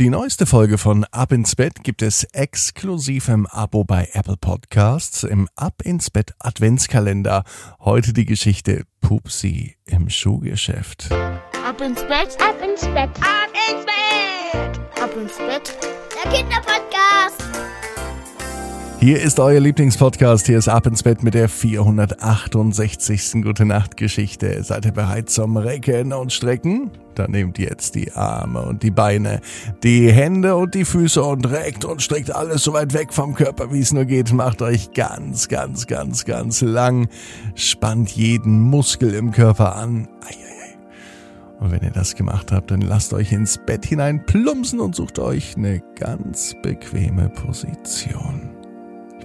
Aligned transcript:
Die 0.00 0.08
neueste 0.08 0.46
Folge 0.46 0.78
von 0.78 1.04
Ab 1.10 1.30
ins 1.30 1.54
Bett 1.54 1.84
gibt 1.84 2.00
es 2.00 2.24
exklusiv 2.32 3.28
im 3.28 3.46
Abo 3.46 3.84
bei 3.84 4.08
Apple 4.14 4.38
Podcasts 4.38 5.24
im 5.24 5.46
Ab 5.56 5.82
ins 5.84 6.08
Bett 6.08 6.32
Adventskalender. 6.38 7.44
Heute 7.80 8.14
die 8.14 8.24
Geschichte 8.24 8.84
Pupsi 9.02 9.76
im 9.84 10.08
Schuhgeschäft. 10.08 11.12
Ab 11.12 11.82
ins 11.82 12.00
Bett, 12.00 12.34
ab 12.40 12.56
ins 12.66 12.80
Bett, 12.80 13.10
ab 13.20 13.50
ins 13.68 13.84
Bett, 13.84 14.80
ab 15.02 15.10
ins 15.20 15.36
Bett. 15.36 15.76
Der 16.24 16.32
Kinderpodcast. 16.32 17.69
Hier 19.00 19.18
ist 19.22 19.40
euer 19.40 19.60
Lieblingspodcast. 19.60 20.44
Hier 20.44 20.58
ist 20.58 20.68
Ab 20.68 20.86
ins 20.86 21.02
Bett 21.02 21.22
mit 21.22 21.32
der 21.32 21.48
468. 21.48 23.42
Gute 23.42 23.64
Nacht 23.64 23.96
Geschichte. 23.96 24.62
Seid 24.62 24.84
ihr 24.84 24.92
bereit 24.92 25.30
zum 25.30 25.56
Recken 25.56 26.12
und 26.12 26.34
Strecken? 26.34 26.90
Dann 27.14 27.30
nehmt 27.30 27.58
jetzt 27.58 27.94
die 27.94 28.12
Arme 28.12 28.60
und 28.60 28.82
die 28.82 28.90
Beine, 28.90 29.40
die 29.82 30.12
Hände 30.12 30.54
und 30.54 30.74
die 30.74 30.84
Füße 30.84 31.22
und 31.22 31.50
reckt 31.50 31.86
und 31.86 32.02
streckt 32.02 32.36
alles 32.36 32.62
so 32.62 32.74
weit 32.74 32.92
weg 32.92 33.14
vom 33.14 33.34
Körper, 33.34 33.72
wie 33.72 33.80
es 33.80 33.90
nur 33.90 34.04
geht. 34.04 34.34
Macht 34.34 34.60
euch 34.60 34.92
ganz, 34.92 35.48
ganz, 35.48 35.86
ganz, 35.86 36.26
ganz 36.26 36.60
lang. 36.60 37.08
Spannt 37.54 38.10
jeden 38.10 38.60
Muskel 38.60 39.14
im 39.14 39.30
Körper 39.30 39.76
an. 39.76 40.08
Und 41.58 41.70
wenn 41.70 41.80
ihr 41.80 41.90
das 41.90 42.16
gemacht 42.16 42.52
habt, 42.52 42.70
dann 42.70 42.82
lasst 42.82 43.14
euch 43.14 43.32
ins 43.32 43.58
Bett 43.64 43.86
hinein 43.86 44.26
plumpsen 44.26 44.78
und 44.78 44.94
sucht 44.94 45.18
euch 45.18 45.56
eine 45.56 45.80
ganz 45.98 46.54
bequeme 46.62 47.30
Position. 47.30 48.59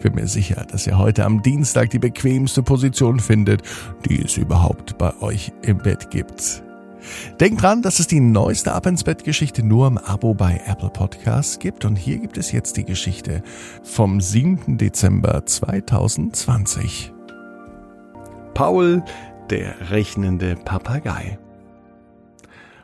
Ich 0.06 0.12
bin 0.12 0.22
mir 0.22 0.28
sicher, 0.28 0.64
dass 0.70 0.86
ihr 0.86 1.00
heute 1.00 1.26
am 1.26 1.42
Dienstag 1.42 1.90
die 1.90 1.98
bequemste 1.98 2.62
Position 2.62 3.20
findet, 3.20 3.64
die 4.08 4.22
es 4.22 4.38
überhaupt 4.38 5.00
bei 5.00 5.20
euch 5.20 5.52
im 5.64 5.80
Bett 5.80 6.12
gibt. 6.12 6.62
Denkt 7.40 7.64
dran, 7.64 7.82
dass 7.82 7.98
es 7.98 8.06
die 8.06 8.20
neueste 8.20 8.74
Ab 8.74 8.86
ins 8.86 9.04
Bett 9.04 9.24
Geschichte 9.24 9.64
nur 9.64 9.88
im 9.88 9.98
Abo 9.98 10.36
bei 10.36 10.62
Apple 10.68 10.92
Podcasts 10.92 11.58
gibt 11.58 11.86
und 11.86 11.96
hier 11.96 12.20
gibt 12.20 12.38
es 12.38 12.52
jetzt 12.52 12.78
die 12.78 12.86
Geschichte 12.86 13.42
vom 13.82 14.22
7. 14.22 14.78
Dezember 14.78 15.44
2020. 15.44 17.12
Paul, 18.54 19.04
der 19.50 19.90
rechnende 19.90 20.56
Papagei. 20.56 21.40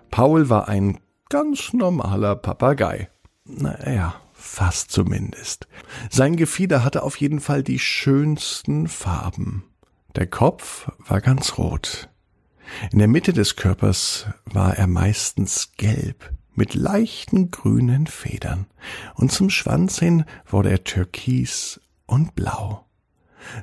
Paul 0.09 0.49
war 0.49 0.67
ein 0.67 0.97
ganz 1.29 1.71
normaler 1.71 2.35
Papagei. 2.35 3.09
Naja, 3.45 4.15
fast 4.41 4.91
zumindest. 4.91 5.67
Sein 6.09 6.35
Gefieder 6.35 6.83
hatte 6.83 7.03
auf 7.03 7.17
jeden 7.17 7.39
Fall 7.39 7.63
die 7.63 7.79
schönsten 7.79 8.87
Farben. 8.87 9.63
Der 10.15 10.27
Kopf 10.27 10.91
war 10.99 11.21
ganz 11.21 11.57
rot. 11.57 12.09
In 12.91 12.99
der 12.99 13.07
Mitte 13.07 13.33
des 13.33 13.55
Körpers 13.55 14.25
war 14.45 14.77
er 14.77 14.87
meistens 14.87 15.71
gelb 15.77 16.31
mit 16.53 16.73
leichten 16.73 17.49
grünen 17.49 18.07
Federn, 18.07 18.67
und 19.15 19.31
zum 19.31 19.49
Schwanz 19.49 19.99
hin 19.99 20.25
wurde 20.45 20.69
er 20.69 20.83
türkis 20.83 21.79
und 22.05 22.35
blau. 22.35 22.85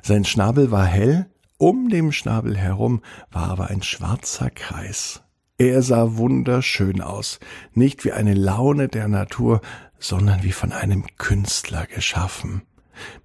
Sein 0.01 0.25
Schnabel 0.25 0.71
war 0.71 0.85
hell, 0.85 1.29
um 1.57 1.89
dem 1.89 2.11
Schnabel 2.11 2.57
herum 2.57 3.01
war 3.31 3.49
aber 3.49 3.67
ein 3.67 3.83
schwarzer 3.83 4.49
Kreis. 4.49 5.21
Er 5.59 5.81
sah 5.81 6.15
wunderschön 6.15 7.01
aus, 7.01 7.41
nicht 7.73 8.05
wie 8.05 8.13
eine 8.13 8.33
Laune 8.33 8.87
der 8.87 9.09
Natur, 9.09 9.59
sondern 9.99 10.41
wie 10.43 10.53
von 10.53 10.71
einem 10.71 11.05
Künstler 11.17 11.85
geschaffen, 11.85 12.61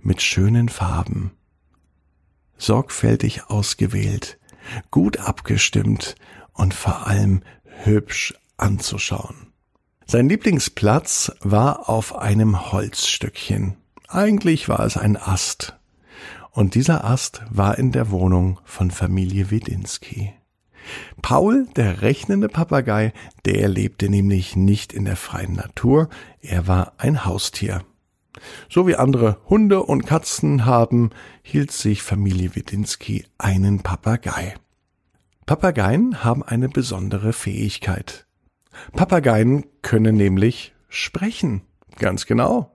mit 0.00 0.20
schönen 0.20 0.68
Farben, 0.68 1.30
sorgfältig 2.58 3.50
ausgewählt, 3.50 4.40
gut 4.90 5.18
abgestimmt 5.18 6.16
und 6.52 6.74
vor 6.74 7.06
allem 7.06 7.42
hübsch 7.84 8.34
anzuschauen. 8.56 9.52
Sein 10.04 10.28
Lieblingsplatz 10.28 11.30
war 11.38 11.88
auf 11.88 12.16
einem 12.16 12.72
Holzstückchen. 12.72 13.76
Eigentlich 14.08 14.68
war 14.68 14.80
es 14.80 14.96
ein 14.96 15.16
Ast. 15.16 15.76
Und 16.50 16.74
dieser 16.74 17.04
Ast 17.04 17.42
war 17.48 17.78
in 17.78 17.92
der 17.92 18.10
Wohnung 18.10 18.58
von 18.64 18.90
Familie 18.90 19.52
Widinski. 19.52 20.34
Paul, 21.22 21.66
der 21.76 22.02
rechnende 22.02 22.48
Papagei, 22.48 23.12
der 23.44 23.68
lebte 23.68 24.08
nämlich 24.08 24.56
nicht 24.56 24.92
in 24.92 25.04
der 25.04 25.16
freien 25.16 25.54
Natur, 25.54 26.08
er 26.40 26.66
war 26.66 26.94
ein 26.98 27.24
Haustier. 27.24 27.84
So 28.68 28.86
wie 28.86 28.96
andere 28.96 29.38
Hunde 29.48 29.82
und 29.82 30.06
Katzen 30.06 30.64
haben, 30.64 31.10
hielt 31.42 31.70
sich 31.70 32.02
Familie 32.02 32.54
Widinski 32.54 33.26
einen 33.38 33.82
Papagei. 33.82 34.54
Papageien 35.46 36.24
haben 36.24 36.42
eine 36.42 36.68
besondere 36.68 37.32
Fähigkeit. 37.32 38.26
Papageien 38.92 39.66
können 39.82 40.16
nämlich 40.16 40.74
sprechen. 40.88 41.62
Ganz 41.98 42.26
genau. 42.26 42.73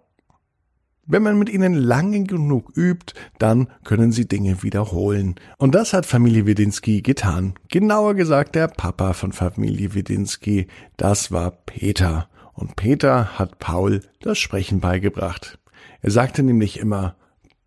Wenn 1.11 1.23
man 1.23 1.39
mit 1.39 1.49
ihnen 1.49 1.73
lange 1.73 2.23
genug 2.25 2.71
übt, 2.77 3.15
dann 3.39 3.67
können 3.83 4.11
sie 4.11 4.27
Dinge 4.27 4.61
wiederholen. 4.61 5.33
Und 5.57 5.73
das 5.73 5.91
hat 5.91 6.05
Familie 6.05 6.45
Widinski 6.45 7.01
getan. 7.01 7.55
Genauer 7.67 8.13
gesagt 8.13 8.53
der 8.53 8.67
Papa 8.67 9.13
von 9.13 9.31
Familie 9.31 9.95
Widinski. 9.95 10.67
Das 10.97 11.31
war 11.31 11.49
Peter. 11.49 12.29
Und 12.53 12.75
Peter 12.75 13.39
hat 13.39 13.57
Paul 13.57 14.01
das 14.21 14.37
Sprechen 14.37 14.81
beigebracht. 14.81 15.57
Er 16.01 16.11
sagte 16.11 16.43
nämlich 16.43 16.79
immer 16.79 17.15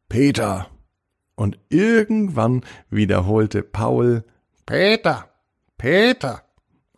Peter. 0.09 0.69
Und 1.35 1.59
irgendwann 1.69 2.63
wiederholte 2.91 3.65
Paul 3.65 4.23
Peter, 4.67 5.29
Peter. 5.79 6.43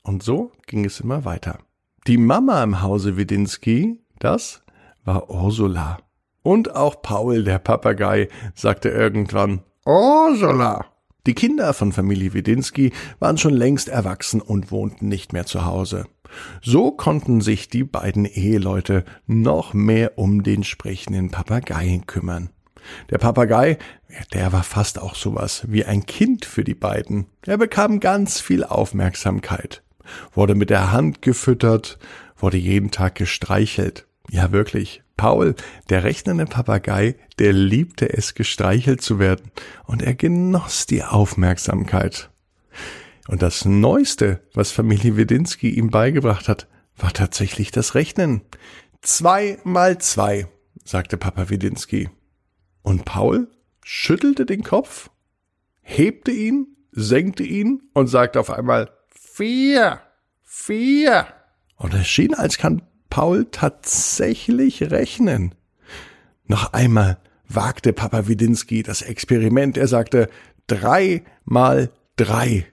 Und 0.03 0.22
so 0.22 0.53
ging 0.66 0.84
es 0.84 1.00
immer 1.00 1.25
weiter. 1.25 1.60
Die 2.06 2.19
Mama 2.19 2.62
im 2.62 2.83
Hause 2.83 3.16
Widinski, 3.16 4.03
das 4.19 4.62
war 5.06 5.31
Ursula. 5.31 6.00
Und 6.44 6.77
auch 6.77 7.00
Paul, 7.00 7.43
der 7.43 7.59
Papagei, 7.59 8.28
sagte 8.55 8.91
irgendwann 8.91 9.62
Ursula. 9.87 10.84
Die 11.27 11.34
Kinder 11.34 11.72
von 11.72 11.91
Familie 11.91 12.34
Widinski 12.34 12.93
waren 13.19 13.38
schon 13.38 13.55
längst 13.55 13.88
erwachsen 13.88 14.43
und 14.43 14.71
wohnten 14.71 15.09
nicht 15.09 15.33
mehr 15.33 15.47
zu 15.47 15.65
Hause. 15.65 16.04
So 16.60 16.91
konnten 16.91 17.41
sich 17.41 17.71
die 17.71 17.83
beiden 17.83 18.27
Eheleute 18.27 19.06
noch 19.27 19.72
mehr 19.72 20.19
um 20.19 20.43
den 20.43 20.65
sprechenden 20.65 21.31
Papagei 21.31 22.03
kümmern. 22.06 22.50
Der 23.09 23.16
Papagei, 23.16 23.78
der 24.34 24.53
war 24.53 24.65
fast 24.65 25.00
auch 25.00 25.15
sowas 25.15 25.65
wie 25.66 25.87
ein 25.87 26.04
Kind 26.04 26.44
für 26.44 26.62
die 26.62 26.75
beiden. 26.75 27.25
Er 27.47 27.56
bekam 27.56 28.00
ganz 28.00 28.38
viel 28.38 28.65
Aufmerksamkeit, 28.65 29.83
wurde 30.34 30.54
mit 30.54 30.69
der 30.69 30.93
Hand 30.93 31.22
gefüttert, 31.22 31.99
wurde 32.37 32.59
jeden 32.59 32.91
Tag 32.91 33.15
gestreichelt. 33.15 34.06
Ja, 34.30 34.52
wirklich. 34.52 35.02
Paul, 35.16 35.54
der 35.90 36.02
rechnende 36.02 36.46
Papagei, 36.46 37.16
der 37.38 37.52
liebte 37.52 38.12
es, 38.12 38.34
gestreichelt 38.34 39.00
zu 39.00 39.18
werden, 39.18 39.50
und 39.84 40.02
er 40.02 40.14
genoss 40.14 40.86
die 40.86 41.04
Aufmerksamkeit. 41.04 42.30
Und 43.28 43.42
das 43.42 43.64
Neueste, 43.64 44.40
was 44.52 44.72
Familie 44.72 45.16
Wedinski 45.16 45.70
ihm 45.70 45.90
beigebracht 45.90 46.48
hat, 46.48 46.68
war 46.96 47.12
tatsächlich 47.12 47.70
das 47.70 47.94
Rechnen. 47.94 48.42
Zwei 49.02 49.58
mal 49.64 49.98
zwei, 49.98 50.48
sagte 50.84 51.16
Papa 51.16 51.48
Wedinski. 51.48 52.10
Und 52.82 53.04
Paul 53.04 53.48
schüttelte 53.82 54.46
den 54.46 54.62
Kopf, 54.62 55.10
hebte 55.80 56.30
ihn, 56.30 56.76
senkte 56.92 57.42
ihn 57.42 57.82
und 57.92 58.08
sagte 58.08 58.41
auf 58.41 58.50
einmal 58.50 58.91
vier, 59.08 60.00
vier. 60.42 61.26
Und 61.76 61.94
es 61.94 62.06
schien, 62.06 62.34
als 62.34 62.58
kann 62.58 62.82
Paul 63.14 63.47
tatsächlich 63.48 64.91
rechnen. 64.91 65.54
Noch 66.48 66.72
einmal 66.72 67.19
wagte 67.48 67.92
Papa 67.92 68.26
Widinski 68.26 68.82
das 68.82 69.02
Experiment. 69.02 69.78
Er 69.78 69.86
sagte 69.86 70.28
drei 70.66 71.22
mal 71.44 71.92
drei. 72.16 72.66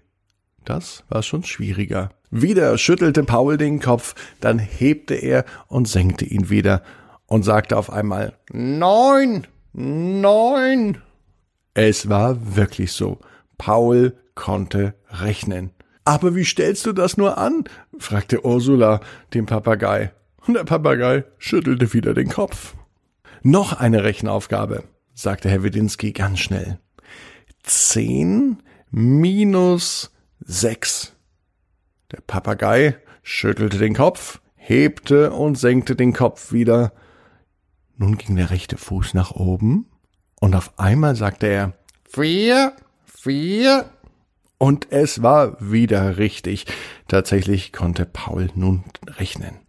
Das 0.65 1.03
war 1.09 1.21
schon 1.21 1.43
schwieriger. 1.43 2.09
Wieder 2.31 2.75
schüttelte 2.79 3.23
Paul 3.23 3.57
den 3.57 3.79
Kopf, 3.79 4.15
dann 4.39 4.57
hebte 4.57 5.13
er 5.13 5.45
und 5.67 5.87
senkte 5.87 6.25
ihn 6.25 6.49
wieder 6.49 6.81
und 7.27 7.43
sagte 7.43 7.77
auf 7.77 7.91
einmal 7.91 8.33
Neun, 8.51 9.45
neun. 9.73 10.97
Es 11.75 12.09
war 12.09 12.55
wirklich 12.55 12.93
so. 12.93 13.19
Paul 13.59 14.17
konnte 14.33 14.95
rechnen. 15.07 15.69
Aber 16.03 16.33
wie 16.33 16.45
stellst 16.45 16.87
du 16.87 16.93
das 16.93 17.15
nur 17.15 17.37
an? 17.37 17.65
fragte 17.99 18.43
Ursula 18.43 19.01
den 19.35 19.45
Papagei. 19.45 20.11
Und 20.45 20.55
der 20.55 20.63
Papagei 20.63 21.23
schüttelte 21.37 21.93
wieder 21.93 22.13
den 22.13 22.29
Kopf. 22.29 22.75
Noch 23.43 23.73
eine 23.73 24.03
Rechenaufgabe, 24.03 24.83
sagte 25.13 25.49
Herr 25.49 25.63
Widinski 25.63 26.11
ganz 26.11 26.39
schnell. 26.39 26.79
Zehn 27.63 28.61
minus 28.89 30.11
sechs. 30.39 31.13
Der 32.11 32.21
Papagei 32.21 32.97
schüttelte 33.23 33.77
den 33.77 33.95
Kopf, 33.95 34.41
hebte 34.55 35.31
und 35.31 35.57
senkte 35.57 35.95
den 35.95 36.13
Kopf 36.13 36.51
wieder. 36.51 36.93
Nun 37.97 38.17
ging 38.17 38.35
der 38.35 38.49
rechte 38.49 38.77
Fuß 38.77 39.13
nach 39.13 39.31
oben 39.31 39.85
und 40.39 40.55
auf 40.55 40.77
einmal 40.79 41.15
sagte 41.15 41.47
er 41.47 41.73
vier, 42.03 42.73
vier. 43.05 43.89
Und 44.57 44.91
es 44.91 45.23
war 45.23 45.57
wieder 45.59 46.17
richtig. 46.17 46.65
Tatsächlich 47.07 47.73
konnte 47.73 48.05
Paul 48.05 48.49
nun 48.55 48.83
rechnen. 49.07 49.60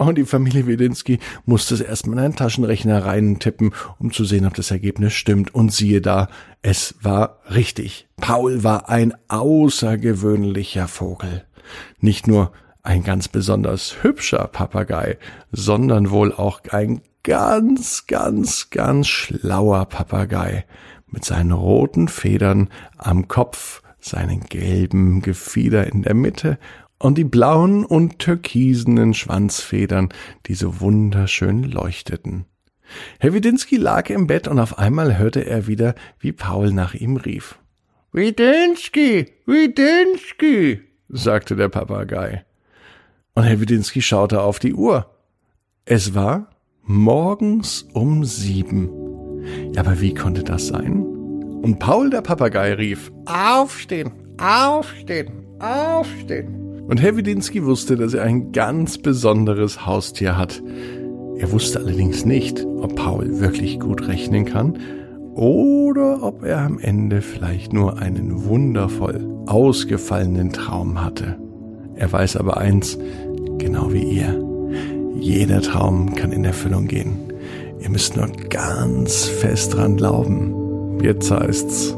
Und 0.00 0.16
die 0.16 0.24
Familie 0.24 0.68
Wedinski 0.68 1.18
musste 1.44 1.74
es 1.74 1.80
erstmal 1.80 2.18
in 2.18 2.24
einen 2.24 2.36
Taschenrechner 2.36 3.04
reintippen, 3.04 3.74
um 3.98 4.12
zu 4.12 4.24
sehen, 4.24 4.46
ob 4.46 4.54
das 4.54 4.70
Ergebnis 4.70 5.12
stimmt. 5.12 5.52
Und 5.52 5.72
siehe 5.72 6.00
da, 6.00 6.28
es 6.62 6.94
war 7.02 7.40
richtig. 7.52 8.06
Paul 8.16 8.62
war 8.62 8.88
ein 8.88 9.12
außergewöhnlicher 9.26 10.86
Vogel. 10.86 11.44
Nicht 12.00 12.28
nur 12.28 12.52
ein 12.84 13.02
ganz 13.02 13.26
besonders 13.26 14.04
hübscher 14.04 14.46
Papagei, 14.46 15.18
sondern 15.50 16.12
wohl 16.12 16.32
auch 16.32 16.60
ein 16.70 17.02
ganz, 17.22 18.06
ganz, 18.06 18.70
ganz 18.70 19.08
schlauer 19.08 19.86
Papagei 19.86 20.64
mit 21.06 21.24
seinen 21.24 21.52
roten 21.52 22.08
Federn 22.08 22.68
am 22.96 23.28
Kopf, 23.28 23.82
seinen 24.00 24.40
gelben 24.44 25.22
Gefieder 25.22 25.86
in 25.86 26.02
der 26.02 26.14
Mitte 26.14 26.58
und 26.98 27.16
die 27.16 27.24
blauen 27.24 27.84
und 27.84 28.18
türkisenen 28.18 29.14
Schwanzfedern, 29.14 30.08
die 30.46 30.54
so 30.54 30.80
wunderschön 30.80 31.62
leuchteten. 31.62 32.46
Herr 33.18 33.34
Widinski 33.34 33.76
lag 33.76 34.08
im 34.10 34.26
Bett 34.26 34.48
und 34.48 34.58
auf 34.58 34.78
einmal 34.78 35.18
hörte 35.18 35.44
er 35.44 35.66
wieder, 35.66 35.94
wie 36.18 36.32
Paul 36.32 36.72
nach 36.72 36.94
ihm 36.94 37.16
rief. 37.16 37.58
Widinski, 38.12 39.26
Widinski, 39.46 40.80
sagte 41.08 41.56
der 41.56 41.68
Papagei. 41.68 42.44
Und 43.34 43.44
Herr 43.44 43.60
Widinski 43.60 44.02
schaute 44.02 44.40
auf 44.40 44.58
die 44.58 44.74
Uhr. 44.74 45.14
Es 45.84 46.14
war 46.14 46.50
morgens 46.88 47.86
um 47.92 48.24
sieben. 48.24 48.90
Ja, 49.74 49.82
aber 49.82 50.00
wie 50.00 50.14
konnte 50.14 50.42
das 50.42 50.66
sein? 50.68 51.02
Und 51.62 51.78
Paul 51.78 52.10
der 52.10 52.22
Papagei 52.22 52.72
rief, 52.74 53.12
Aufstehen, 53.26 54.12
aufstehen, 54.40 55.44
aufstehen. 55.58 56.54
Und 56.88 57.02
Herr 57.02 57.16
Widinski 57.16 57.64
wusste, 57.64 57.96
dass 57.96 58.14
er 58.14 58.22
ein 58.22 58.52
ganz 58.52 58.96
besonderes 58.96 59.84
Haustier 59.84 60.38
hat. 60.38 60.62
Er 61.36 61.52
wusste 61.52 61.80
allerdings 61.80 62.24
nicht, 62.24 62.64
ob 62.64 62.96
Paul 62.96 63.38
wirklich 63.38 63.78
gut 63.78 64.08
rechnen 64.08 64.46
kann 64.46 64.78
oder 65.34 66.22
ob 66.22 66.42
er 66.42 66.62
am 66.62 66.78
Ende 66.78 67.20
vielleicht 67.20 67.72
nur 67.72 67.98
einen 67.98 68.44
wundervoll 68.44 69.28
ausgefallenen 69.46 70.52
Traum 70.52 71.04
hatte. 71.04 71.38
Er 71.96 72.10
weiß 72.10 72.38
aber 72.38 72.56
eins, 72.56 72.98
genau 73.58 73.92
wie 73.92 74.02
ihr. 74.02 74.47
Jeder 75.18 75.60
Traum 75.60 76.14
kann 76.14 76.32
in 76.32 76.44
Erfüllung 76.44 76.86
gehen. 76.86 77.32
Ihr 77.80 77.90
müsst 77.90 78.16
nur 78.16 78.28
ganz 78.48 79.24
fest 79.24 79.74
dran 79.74 79.96
glauben. 79.96 81.00
Jetzt 81.02 81.30
heißt's 81.30 81.96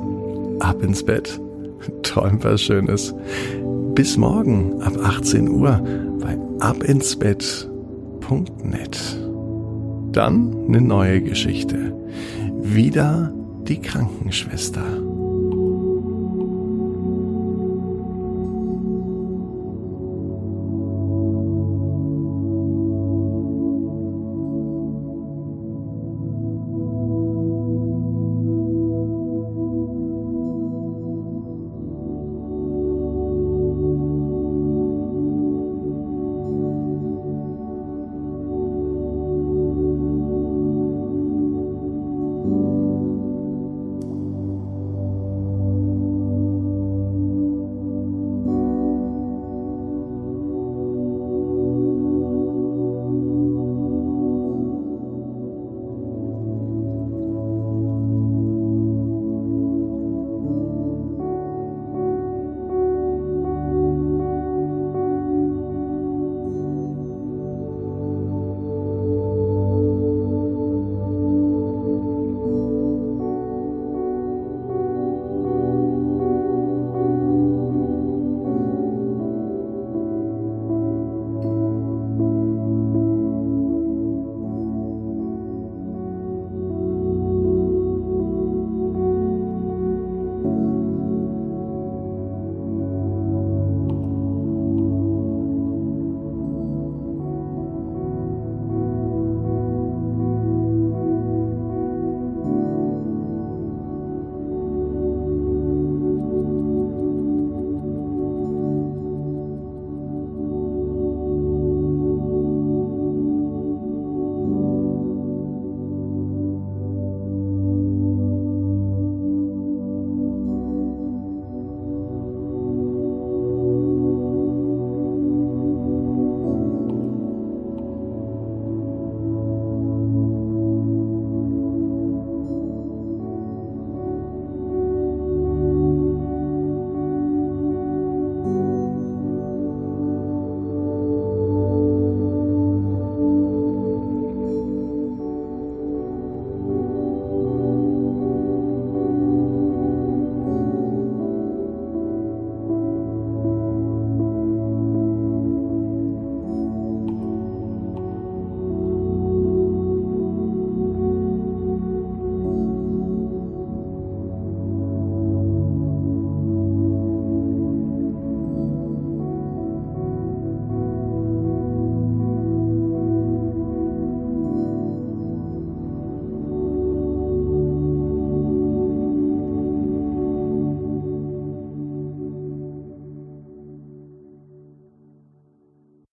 ab 0.61 0.83
ins 0.83 1.03
Bett. 1.03 1.41
Träumt 2.03 2.45
was 2.45 2.63
Schönes 2.63 3.15
bis 3.95 4.17
morgen 4.17 4.81
ab 4.83 4.95
18 5.03 5.49
Uhr 5.49 5.83
bei 6.21 6.39
abinsbett.net. 6.61 9.19
Dann 10.13 10.57
eine 10.69 10.81
neue 10.81 11.21
Geschichte. 11.21 11.93
Wieder 12.63 13.35
die 13.69 13.81
Krankenschwester. 13.81 14.85